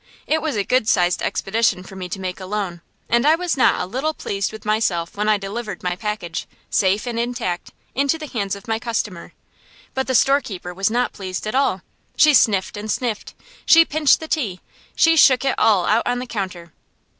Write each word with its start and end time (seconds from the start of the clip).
It 0.25 0.41
was 0.41 0.55
a 0.55 0.63
good 0.63 0.89
sized 0.89 1.21
expedition 1.21 1.83
for 1.83 1.95
me 1.95 2.09
to 2.09 2.19
make 2.19 2.39
alone, 2.39 2.81
and 3.07 3.23
I 3.27 3.35
was 3.35 3.55
not 3.55 3.79
a 3.79 3.85
little 3.85 4.15
pleased 4.15 4.51
with 4.51 4.65
myself 4.65 5.15
when 5.15 5.29
I 5.29 5.37
delivered 5.37 5.83
my 5.83 5.95
package, 5.95 6.47
safe 6.71 7.05
and 7.05 7.19
intact, 7.19 7.69
into 7.93 8.17
the 8.17 8.25
hands 8.25 8.55
of 8.55 8.67
my 8.67 8.79
customer. 8.79 9.33
But 9.93 10.07
the 10.07 10.15
storekeeper 10.15 10.73
was 10.73 10.89
not 10.89 11.13
pleased 11.13 11.45
at 11.45 11.53
all. 11.53 11.83
She 12.17 12.33
sniffed 12.33 12.77
and 12.77 12.89
sniffed, 12.91 13.35
she 13.63 13.85
pinched 13.85 14.19
the 14.21 14.27
tea, 14.27 14.59
she 14.95 15.15
shook 15.15 15.45
it 15.45 15.53
all 15.59 15.85
out 15.85 16.07
on 16.07 16.17
the 16.17 16.25
counter. 16.25 16.73